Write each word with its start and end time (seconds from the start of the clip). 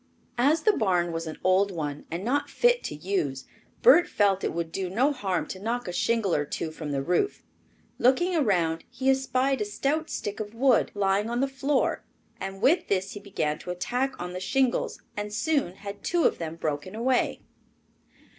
As 0.39 0.63
the 0.63 0.73
barn 0.73 1.11
was 1.11 1.27
an 1.27 1.37
old 1.43 1.69
one 1.69 2.05
and 2.09 2.25
not 2.25 2.49
fit 2.49 2.83
to 2.85 2.95
use, 2.95 3.45
Bert 3.83 4.07
felt 4.07 4.43
it 4.43 4.51
would 4.51 4.71
do 4.71 4.89
no 4.89 5.13
harm 5.13 5.45
to 5.49 5.59
knock 5.59 5.87
a 5.87 5.93
shingle 5.93 6.33
or 6.33 6.43
two 6.43 6.71
from 6.71 6.91
the 6.91 7.03
roof. 7.03 7.43
Looking 7.99 8.35
around, 8.35 8.83
he 8.89 9.11
espied 9.11 9.61
a 9.61 9.65
stout 9.65 10.09
stick 10.09 10.39
of 10.39 10.55
wood 10.55 10.89
lying 10.95 11.29
on 11.29 11.39
the 11.39 11.47
floor 11.47 12.03
and 12.39 12.63
with 12.63 12.87
this 12.87 13.11
he 13.11 13.19
began 13.19 13.59
an 13.63 13.69
attack 13.69 14.19
on 14.19 14.33
the 14.33 14.39
shingles 14.39 15.03
and 15.15 15.31
soon 15.31 15.75
had 15.75 16.03
two 16.03 16.23
of 16.23 16.39
them 16.39 16.55
broken 16.55 16.95
away. 16.95 17.41